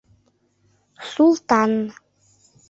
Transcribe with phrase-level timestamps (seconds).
[1.11, 1.71] СУЛТАН